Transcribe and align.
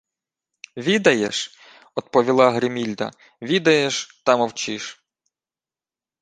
—Відаєш,— 0.77 1.57
одповіла 1.95 2.51
Гримільда.— 2.51 3.11
Відаєш, 3.41 4.21
та 4.25 4.37
мовчиш. 4.37 5.05